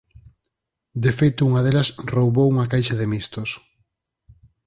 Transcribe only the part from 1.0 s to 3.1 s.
De feito unha delas roubou unha caixa de